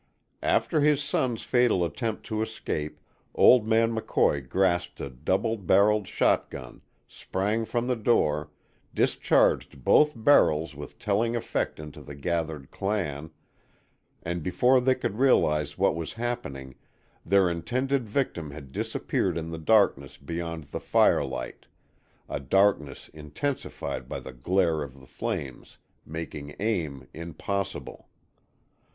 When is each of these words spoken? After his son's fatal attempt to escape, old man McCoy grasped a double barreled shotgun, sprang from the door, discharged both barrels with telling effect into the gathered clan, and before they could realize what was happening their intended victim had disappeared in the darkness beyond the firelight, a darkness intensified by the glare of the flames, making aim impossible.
After 0.41 0.81
his 0.81 1.03
son's 1.03 1.43
fatal 1.43 1.85
attempt 1.85 2.25
to 2.25 2.41
escape, 2.41 2.99
old 3.35 3.67
man 3.67 3.95
McCoy 3.95 4.49
grasped 4.49 4.99
a 4.99 5.11
double 5.11 5.57
barreled 5.57 6.07
shotgun, 6.07 6.81
sprang 7.07 7.65
from 7.65 7.85
the 7.85 7.95
door, 7.95 8.49
discharged 8.95 9.83
both 9.83 10.13
barrels 10.15 10.73
with 10.75 10.97
telling 10.97 11.35
effect 11.35 11.79
into 11.79 12.01
the 12.01 12.15
gathered 12.15 12.71
clan, 12.71 13.29
and 14.23 14.41
before 14.41 14.81
they 14.81 14.95
could 14.95 15.19
realize 15.19 15.77
what 15.77 15.95
was 15.95 16.13
happening 16.13 16.73
their 17.23 17.47
intended 17.47 18.09
victim 18.09 18.49
had 18.49 18.71
disappeared 18.71 19.37
in 19.37 19.51
the 19.51 19.59
darkness 19.59 20.17
beyond 20.17 20.63
the 20.71 20.79
firelight, 20.79 21.67
a 22.27 22.39
darkness 22.39 23.07
intensified 23.09 24.09
by 24.09 24.19
the 24.19 24.33
glare 24.33 24.81
of 24.81 24.99
the 24.99 25.05
flames, 25.05 25.77
making 26.07 26.55
aim 26.59 27.07
impossible. 27.13 28.09